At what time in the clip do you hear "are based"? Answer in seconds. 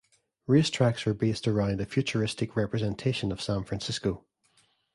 1.05-1.47